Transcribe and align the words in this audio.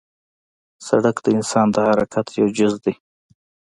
سړک 0.87 1.17
د 1.21 1.27
انسان 1.37 1.67
د 1.73 1.77
حرکت 1.87 2.27
یو 2.39 2.47
جز 2.57 2.73
دی. 2.83 2.93